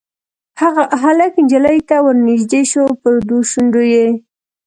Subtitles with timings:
[1.03, 4.07] هلک نجلۍ ته ورنیژدې شو پر دوو شونډو یې